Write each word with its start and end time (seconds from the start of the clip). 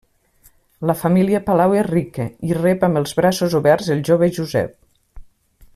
La 0.91 0.95
família 1.01 1.41
Palau 1.49 1.75
és 1.81 1.85
rica 1.89 2.25
i 2.51 2.57
rep 2.61 2.87
amb 2.89 3.01
els 3.03 3.13
braços 3.21 3.57
oberts 3.61 3.93
el 3.97 4.03
jove 4.11 4.31
Josep. 4.39 4.79